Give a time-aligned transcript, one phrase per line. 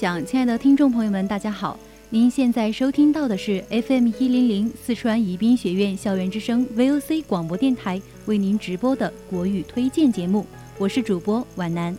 [0.00, 1.78] 响，亲爱的听众朋友们，大家好！
[2.08, 10.46] 您现在收听到的是 FM 一零零四川宜宾学院校园之声 VOC 广播电台为您直播的国语推荐节目，
[10.78, 11.94] 我是主播皖南。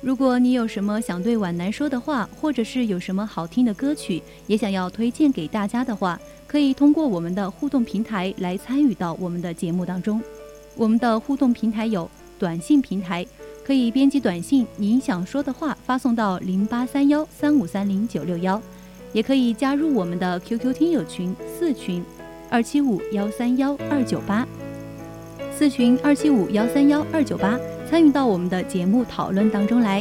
[0.00, 10.22] 如果你有什么想对皖南说的话，或者是有什么好听的歌曲，也想要推荐给大家的话，可以通过我们的互动平台来参与到我们的节目当中。
[10.76, 13.26] 我们的互动平台有短信平台，
[13.66, 18.62] 可以编辑短信您想说的话发送到零八三幺三五三零九六幺，
[19.12, 22.00] 也可以加入我们的 QQ 听友群四群
[22.48, 24.46] 二七五幺三幺二九八，
[25.50, 27.58] 四群二七五幺三幺二九八。
[27.90, 30.00] 参与到我们的节目讨论当中来。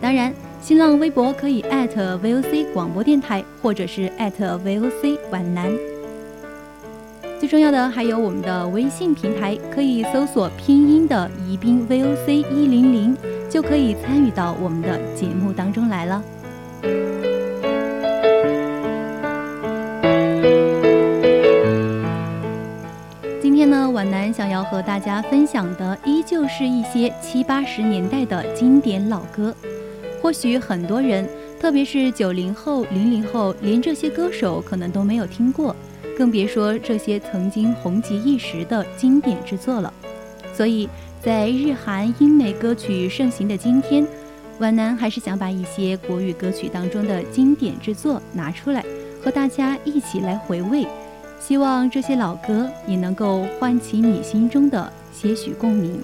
[0.00, 0.32] 当然，
[0.62, 5.89] 新浪微博可以 @VOC 广播电台，或者是 @VOC 皖南。
[7.40, 13.16] 最重要的还有我们的微信平台，可以搜索拼音的宜宾 VOC 一零零，
[13.48, 16.22] 就可以参与到我们的节目当中来了。
[23.40, 29.54] 今天呢皖南想要和大家分享的，依旧是一些七八十年代的经典老歌。
[30.20, 31.26] 或许很多人，
[31.58, 35.74] 特别是九零后、零零后，连这些歌手可能都没有听过，
[36.20, 39.90] 更别说这些曾经红极一时的经典之作了。
[40.52, 40.86] 所以
[41.22, 44.06] 在日韩英美歌曲盛行的今天，
[44.58, 48.84] 皖南还是想把一些国语歌曲当中的经典之作拿出来，
[49.24, 50.86] 和大家一起来回味。
[51.38, 56.02] 希望这些老歌也能够唤起你心中的些许共鸣。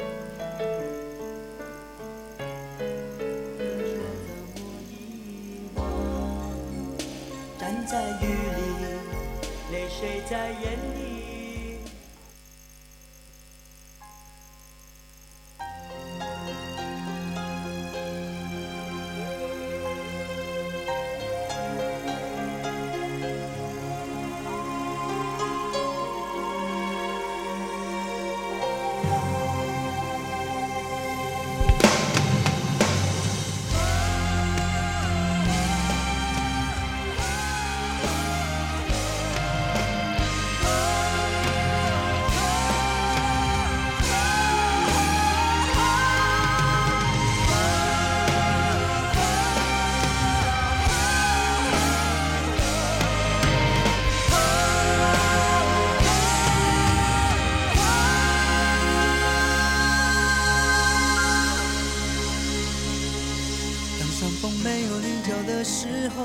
[65.66, 66.24] 时候，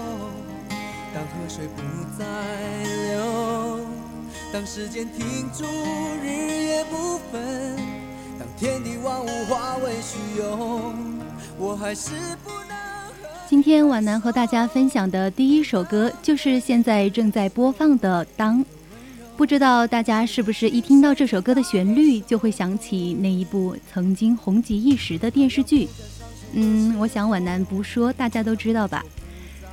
[1.11, 1.81] 当河水不
[2.15, 2.23] 再
[3.09, 3.79] 流，
[4.53, 5.65] 当时间停住，
[6.23, 7.75] 日夜不分。
[8.37, 10.93] 当天地万物化为虚有，
[11.57, 12.11] 我还是
[12.43, 12.77] 不能。
[13.49, 18.59] 今天皖南和大家分享的第一首歌，就是现在正在播放的《当》。
[19.35, 25.89] 不知道大家是不是一听到这首歌的旋律，就会想起那一部曾经红极一时的电视剧？
[26.53, 29.03] 嗯，我想皖南不说，大家都知道吧？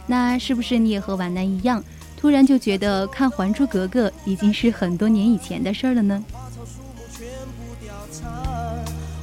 [0.09, 1.85] 那是不是你也和皖南一样？
[2.17, 6.25] 突然就觉得看《还珠格格》已经是很多年以前的事儿了呢。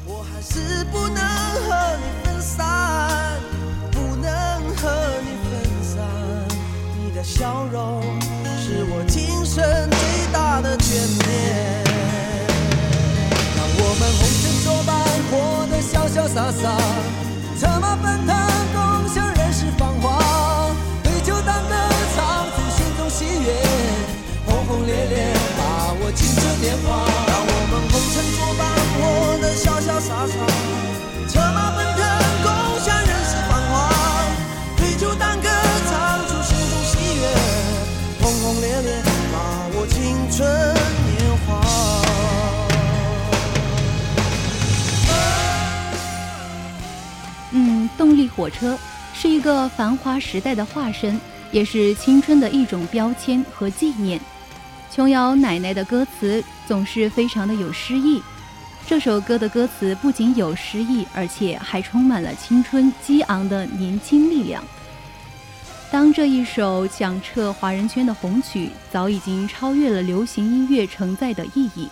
[0.05, 3.37] 我还是不能和你分散，
[3.91, 4.29] 不能
[4.77, 4.89] 和
[5.23, 5.51] 你分
[5.83, 5.99] 散。
[7.03, 8.01] 你的笑容
[8.57, 10.93] 是我今生最大的眷
[11.27, 11.83] 恋。
[13.57, 14.93] 让我们红尘作伴，
[15.29, 15.33] 活
[15.67, 16.77] 得潇潇洒洒，
[17.59, 18.64] 策马奔腾。
[24.85, 28.61] 烈烈，把握青春年华，让我们红尘作伴，
[28.93, 29.01] 活
[29.41, 30.33] 得潇潇洒洒，
[31.27, 32.05] 策马奔腾，
[32.43, 32.47] 共
[32.79, 33.73] 享人世繁华，
[34.77, 35.49] 对酒当歌，
[35.89, 37.23] 唱出心中喜悦，
[38.21, 39.01] 轰轰烈烈，
[39.33, 39.35] 把
[39.75, 41.17] 握青春年
[41.47, 41.49] 华。
[47.51, 48.77] 嗯，动力火车
[49.13, 51.19] 是一个繁华时代的化身，
[51.51, 54.19] 也是青春的一种标签和纪念。
[54.95, 58.21] 琼瑶奶奶的歌词总是非常的有诗意，
[58.87, 64.63] 这首歌的歌词不仅有诗意，而且还充满了青春激昂的年轻力量。
[65.91, 71.89] 当这一首响彻华人圈的红曲早已经超越了流行音乐承载的意义，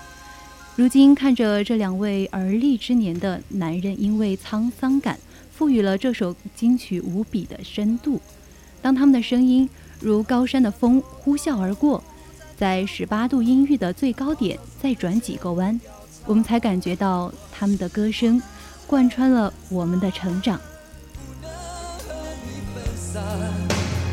[0.78, 5.20] 如今看着这两位而立之年的男人，因为沧桑感，
[5.52, 8.22] 赋予了这首金曲无比的深度。
[8.82, 12.02] 当他们的声音如高山的风呼啸而过。
[12.64, 15.78] 在十八度音域的最高点再转几个弯，
[16.26, 18.42] 我们才感觉到他们的歌声
[18.88, 20.58] 贯穿了我们的成长。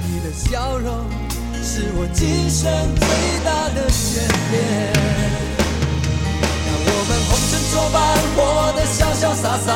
[0.08, 1.04] 你的笑容
[1.62, 3.06] 是我今生最
[3.44, 4.18] 大的眷
[4.50, 4.92] 恋。
[6.66, 8.38] 让我们红尘作伴，活
[8.72, 9.68] 得潇潇洒洒，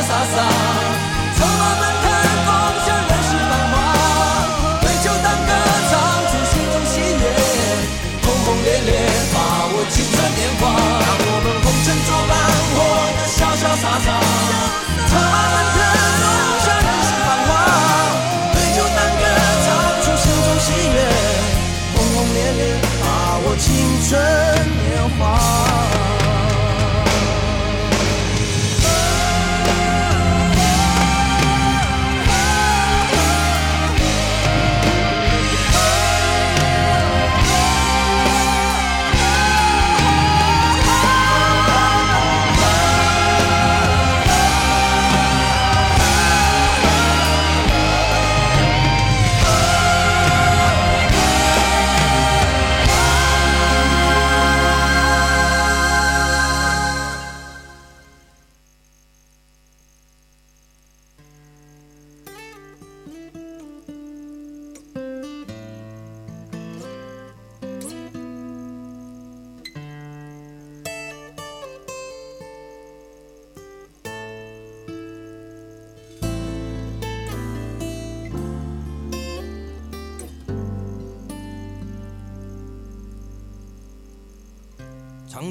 [0.00, 0.67] 得潇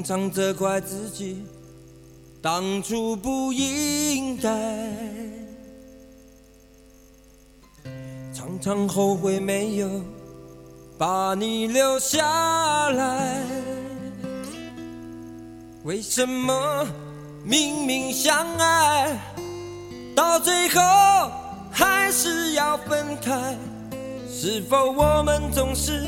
[0.08, 1.44] 常常责怪自己
[2.40, 4.50] 当初不应该，
[8.32, 10.02] 常常后悔没有
[10.96, 13.44] 把你留下来。
[15.84, 16.88] 为什么
[17.44, 19.14] 明明相爱，
[20.16, 20.80] 到最后
[21.70, 23.54] 还是要分开？
[24.26, 26.06] 是否我们总是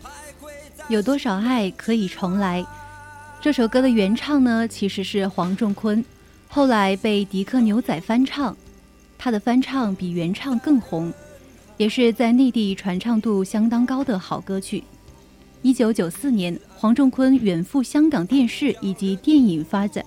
[0.00, 0.06] 徘
[0.40, 2.64] 徊在有多少爱可以重来？
[3.42, 6.02] 这首歌的原唱呢，其实是黄仲坤，
[6.46, 8.56] 后来被迪克牛仔翻唱，
[9.18, 11.12] 他的翻唱比原唱更红，
[11.76, 14.84] 也是在内地传唱度相当高的好歌曲。
[15.60, 20.06] 一九九四年，黄仲坤远赴香港电视以及电影发展，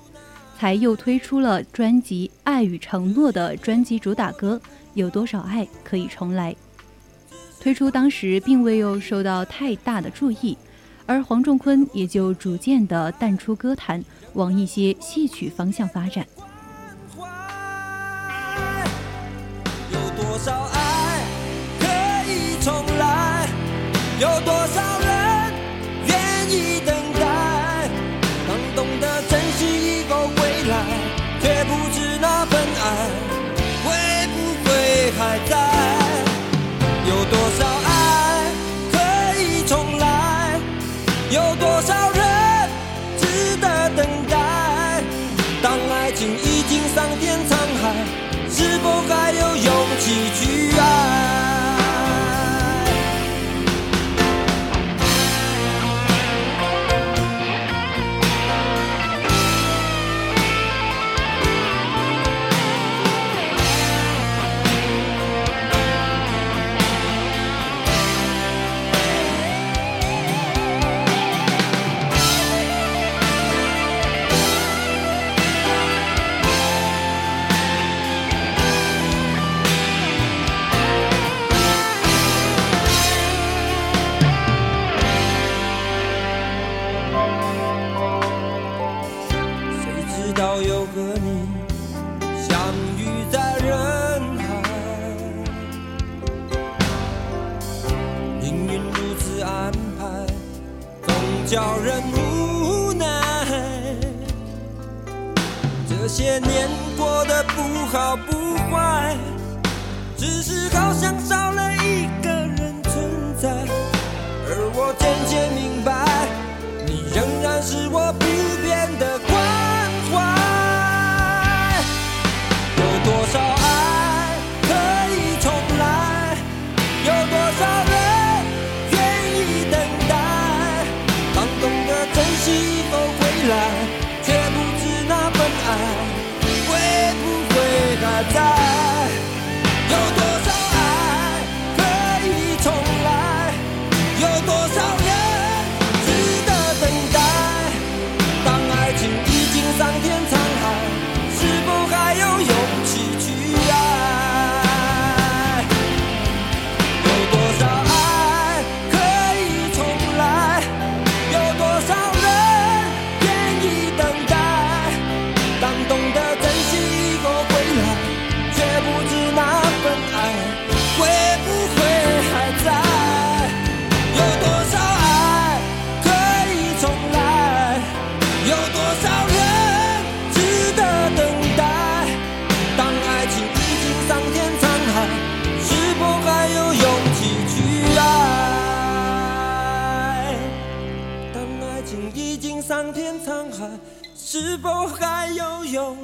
[0.58, 4.58] 才又推出了专辑《爱与承诺》的专辑主打歌
[4.94, 6.54] 《有多少爱可以重来》。
[7.60, 10.58] 推出当时并未有受到太大的注意。
[11.08, 14.04] 而黄仲坤也就逐渐的淡出歌坛，
[14.34, 16.26] 往一些戏曲方向发展。
[19.92, 21.22] 有多少爱
[21.80, 21.86] 可
[22.32, 23.48] 以重来？
[24.20, 24.55] 有多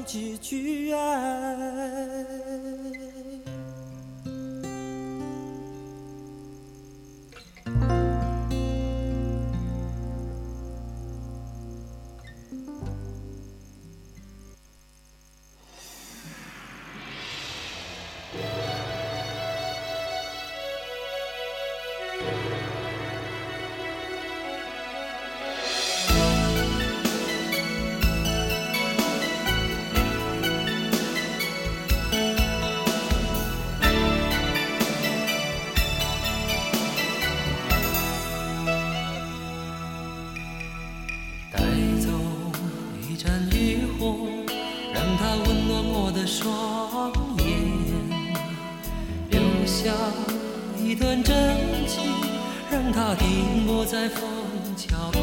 [0.03, 1.30] 几句爱
[54.01, 54.23] 在枫
[54.75, 55.21] 桥边。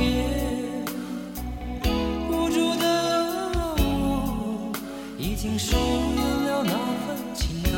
[2.31, 4.73] 无助的我，
[5.19, 5.75] 已经疏
[6.15, 6.71] 远了那
[7.05, 7.73] 份情感，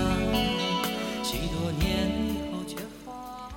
[1.25, 3.49] 许多年以后却发。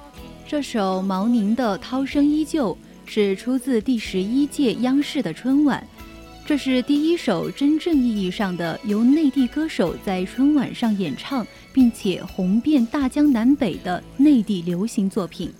[0.48, 2.74] 这首毛宁的《涛声依旧》
[3.06, 5.86] 是出自第十一届央视的春晚，
[6.46, 15.54] 这是第一首真正意义上的由内地歌手在春晚上演唱，并且红遍大江南北的内地流行作品。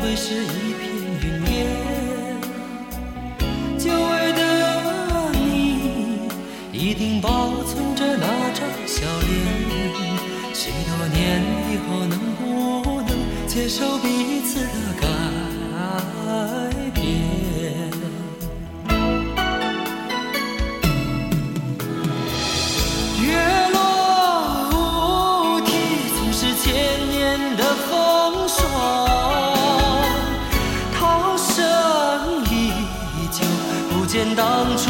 [0.00, 0.82] 会是一片
[1.22, 1.56] 云烟。
[3.78, 4.40] 久违的
[5.32, 5.38] 你，
[6.72, 9.30] 一定保存着那张笑脸。
[10.54, 11.18] 许多年
[11.70, 13.10] 以后，能不能
[13.46, 14.68] 接受彼此的
[15.00, 15.04] 改
[16.72, 16.89] 变
[34.40, 34.89] 当初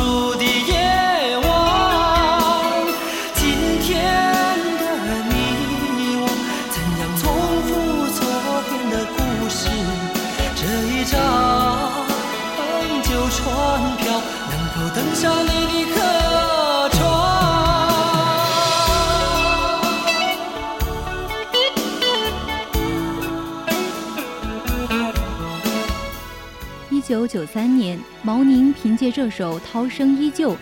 [27.11, 30.53] 九九三年，毛宁凭借这首《涛声依旧》，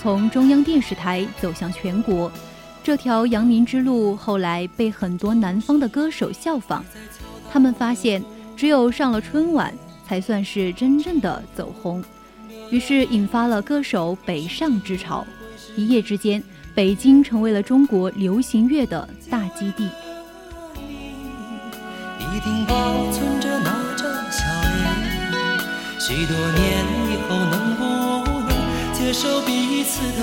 [0.00, 2.30] 从中央电视台走向全国。
[2.80, 6.84] 这条扬名之路后来被很多南方的歌手效仿，
[7.50, 8.22] 他们发现
[8.56, 9.74] 只有上了春晚，
[10.06, 12.00] 才算是真正的走红，
[12.70, 15.26] 于是引发了歌手北上之潮。
[15.74, 16.40] 一夜之间，
[16.72, 19.88] 北京成为了中国流行乐的大基地。
[22.20, 23.35] 一定保存。
[26.08, 27.82] 许多年以后，能不
[28.42, 30.22] 能接受彼此的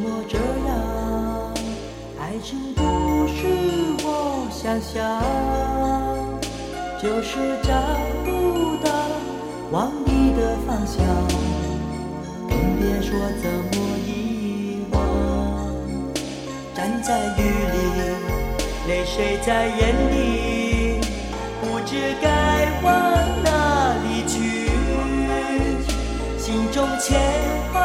[0.00, 1.54] 么这样？
[2.18, 2.80] 爱情不
[3.28, 3.38] 是
[4.02, 4.06] 我
[4.50, 4.98] 想象，
[7.02, 7.68] 就是找
[8.24, 8.28] 不
[8.84, 8.88] 到
[9.70, 10.96] 往你的方向，
[12.48, 13.08] 更别说
[13.42, 13.76] 怎么
[14.06, 14.96] 遗忘。
[16.74, 17.38] 站在雨
[17.72, 17.76] 里，
[18.88, 19.80] 泪水在眼
[20.10, 21.00] 里，
[21.60, 21.90] 不知
[22.22, 22.26] 该
[22.82, 22.90] 往
[23.42, 23.48] 哪
[24.04, 24.38] 里去，
[26.38, 27.20] 心中千
[27.74, 27.78] 万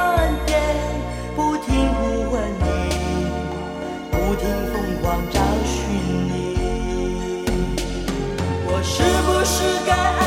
[8.85, 10.24] 是不是该安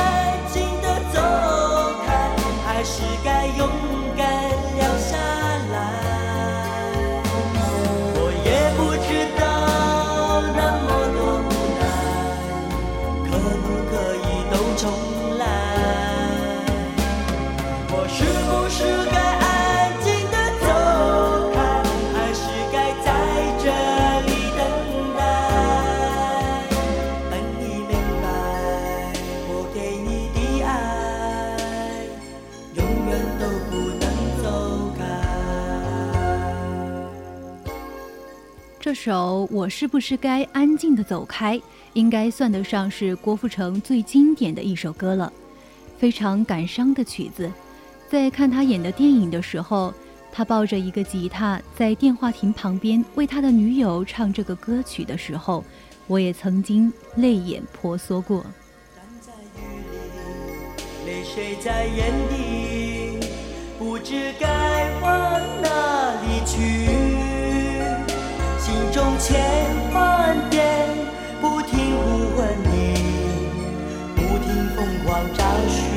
[39.08, 41.56] 首《我是不是该安静的走开》
[41.94, 45.32] 应该算得上是郭富城最经典的一首歌了，
[45.96, 47.50] 非常感伤的曲子。
[48.06, 49.94] 在看他演的电影的时候，
[50.30, 55.64] 他抱着一个吉他在电话亭旁边为他的女友唱这个歌曲的时候，
[56.06, 58.44] 我也曾经泪眼婆娑过。
[58.94, 59.64] 站在雨
[61.06, 63.26] 里，泪水在眼底，
[63.78, 66.87] 不知该往哪里去。
[68.90, 69.38] 中千
[69.92, 70.64] 万遍
[71.40, 72.94] 不停呼唤你，
[74.16, 75.87] 不停疯狂找寻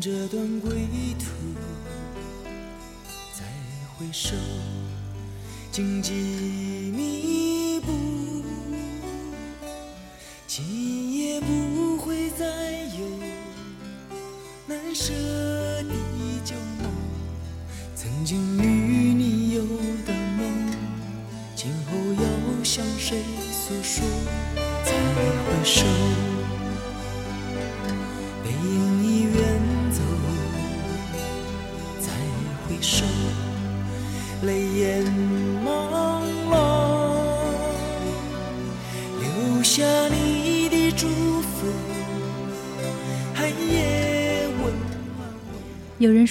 [0.00, 0.70] 这段归
[1.18, 1.26] 途。
[3.32, 3.44] 再
[3.96, 4.36] 回首，
[5.72, 7.92] 荆棘密布。
[10.46, 12.44] 今夜不会再
[12.96, 13.08] 有
[14.66, 15.94] 难舍的
[16.44, 16.92] 旧梦。
[17.96, 19.62] 曾经与你有
[20.06, 20.70] 的梦，
[21.56, 23.20] 今后要向谁
[23.52, 24.04] 诉说？
[24.84, 25.82] 再回首，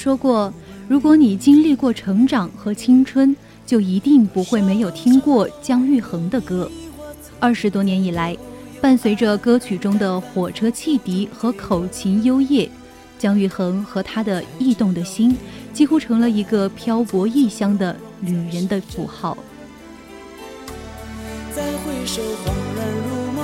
[0.08, 0.54] 说过，
[0.88, 6.72] 如果你经历过成长和青春，就一定不会没有听过姜育恒的歌。
[7.42, 8.34] 二十多年以来，
[8.80, 12.70] 伴随着歌曲中的火车汽笛和口琴幽咽，
[13.20, 15.36] 姜育恒和他的异动的心，
[15.74, 19.38] 几乎成了一个漂泊异乡的旅人的符号。
[21.54, 23.44] 再回首，恍然如梦；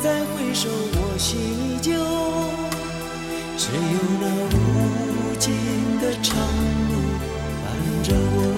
[0.00, 1.92] 再回首，我心依旧。
[3.56, 4.26] 只有那
[4.56, 4.63] 无
[5.44, 5.52] 尽
[6.00, 6.94] 的长路
[7.62, 8.54] 伴着我。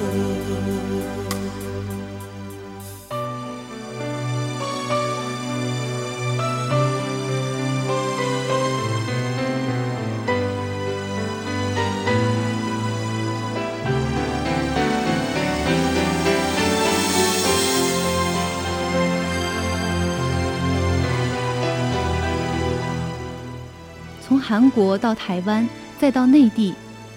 [24.23, 25.69] 从韩国到台湾，
[25.99, 26.75] 再到内地，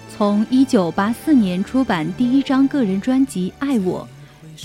[0.08, 4.08] 从1984年出版第一张个人专辑《爱我》，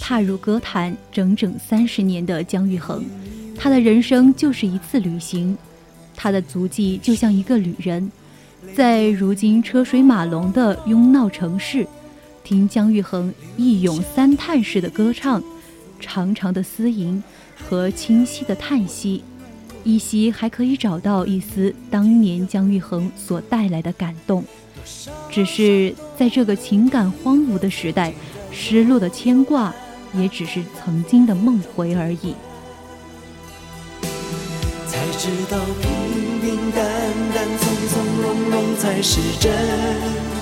[0.02, 3.04] 踏入歌坛整整三十年的姜育恒，
[3.58, 5.58] 他的人生就是一次旅行，
[6.16, 8.10] 他的足迹就像一个旅人，
[8.74, 11.86] 在如今车水马龙的拥闹城市，
[12.42, 15.44] 听姜育恒一咏三叹式的歌唱，
[16.00, 17.22] 长长的嘶吟
[17.68, 19.22] 和清晰的叹息。
[19.86, 24.44] 依稀还可以找到一丝当年姜育恒所带来的感动，
[25.30, 28.12] 只是在这个情感荒芜的时代，
[28.52, 29.72] 失落的牵挂
[30.16, 32.34] 也只是曾经的梦回而已。
[34.88, 36.84] 才知道平平淡
[37.34, 40.35] 淡、从从容容才是真。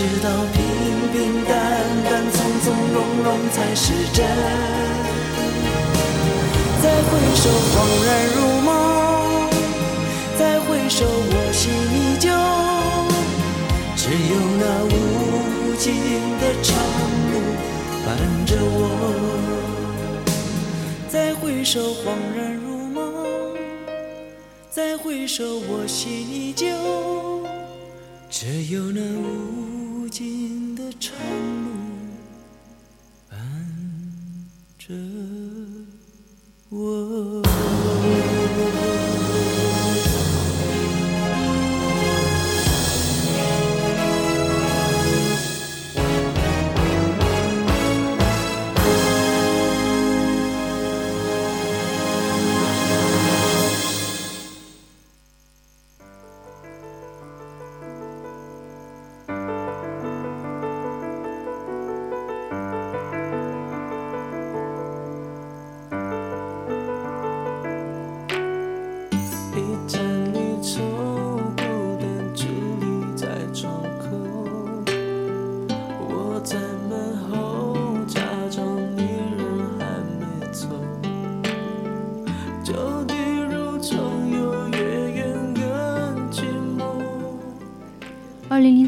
[0.00, 0.64] 知道平
[1.12, 1.52] 平淡
[2.02, 4.24] 淡、从从容容才是真。
[6.82, 8.68] 再回首，恍然如梦；
[10.38, 12.30] 再回首，我心依旧。
[13.94, 14.88] 只有那无
[15.76, 15.92] 尽
[16.40, 16.72] 的长
[17.30, 17.34] 路
[18.06, 18.08] 伴
[18.46, 18.80] 着我，
[21.10, 23.04] 再回首恍然如梦，
[24.70, 26.66] 再回首我心依旧。
[28.30, 29.69] 只有那无
[30.20, 31.14] 尽的愁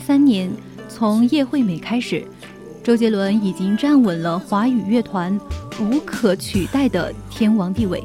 [0.05, 0.51] 三年，
[0.89, 2.25] 从叶惠美开始，
[2.83, 5.39] 周杰伦已经站稳了华语乐团
[5.81, 8.03] 无可取代的天王地位。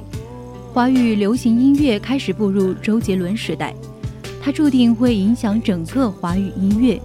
[0.71, 3.73] 华语流行音乐开始步入周杰伦时代，
[4.39, 7.01] 他注定会影响整个华语音乐。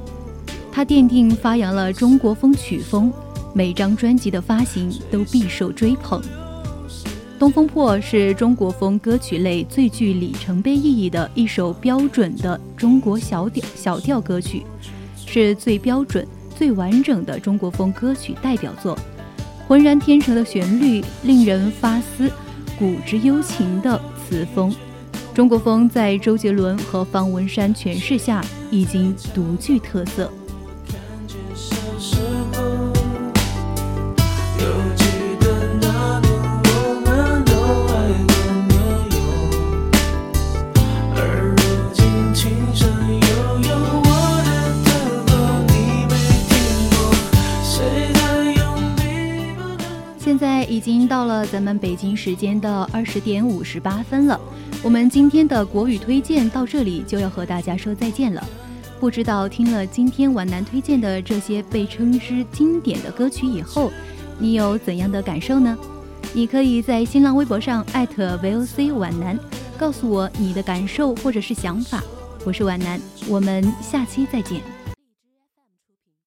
[0.71, 3.11] 他奠定发扬了中国风曲风，
[3.55, 6.21] 每张专辑的发行都必受追捧。
[7.43, 14.63] 《东风破》是中国风歌曲类最具里程碑意义的一首标准的中国小调小调歌曲，
[15.27, 16.25] 是最标准、
[16.57, 18.97] 最完整的中国风歌曲代表作。
[19.67, 22.31] 浑然天成的旋律，令人发思。
[22.79, 24.73] 古之幽情的词风，
[25.35, 30.33] 中国风在周杰伦和方文山诠释下已经独具特色。
[51.53, 54.41] 咱们北京时间的二十点五十八分了。
[54.83, 58.43] 我们今天的国语推荐到这里就要和大家说再见了。
[58.99, 63.93] 不知道听了今天皖南推荐的这些被称之经典的歌曲以后，
[64.38, 65.77] 你有怎样的感受呢？
[66.33, 69.38] 你可以在新浪微博上艾特 VOC 皖南，
[69.77, 72.03] 告诉我你的感受或者是想法。
[72.47, 74.62] 我是皖南，我们下期再见。